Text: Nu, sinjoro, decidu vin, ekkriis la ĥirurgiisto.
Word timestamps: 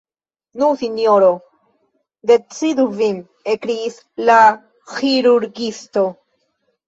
Nu, 0.59 0.67
sinjoro, 0.77 1.27
decidu 2.31 2.85
vin, 3.01 3.19
ekkriis 3.53 3.99
la 4.31 4.37
ĥirurgiisto. 4.95 6.07